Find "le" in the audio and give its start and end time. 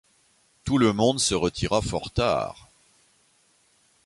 0.79-0.93